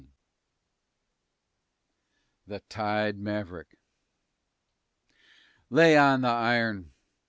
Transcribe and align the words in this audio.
_"THE 2.47 2.61
TIED 2.61 3.19
MAVERICK 3.19 3.77
Lay 5.69 5.95
on 5.95 6.21
the 6.21 6.27
iron! 6.27 6.91